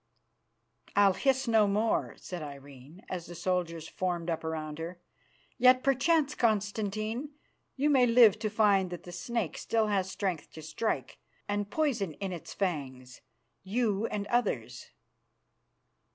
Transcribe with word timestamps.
"I'll 0.95 1.13
hiss 1.13 1.47
no 1.47 1.67
more," 1.67 2.15
said 2.17 2.41
Irene, 2.41 3.05
as 3.07 3.27
the 3.27 3.35
soldiers 3.35 3.87
formed 3.87 4.31
up 4.31 4.43
round 4.43 4.79
her, 4.79 4.99
"yet, 5.59 5.83
perchance, 5.83 6.33
Constantine, 6.33 7.35
you 7.75 7.87
may 7.91 8.07
live 8.07 8.39
to 8.39 8.49
find 8.49 8.89
that 8.89 9.03
the 9.03 9.11
snake 9.11 9.59
still 9.59 9.89
has 9.89 10.09
strength 10.09 10.51
to 10.53 10.63
strike 10.63 11.19
and 11.47 11.69
poison 11.69 12.13
in 12.13 12.33
its 12.33 12.51
fangs, 12.51 13.21
you 13.61 14.07
and 14.07 14.25
others. 14.25 14.89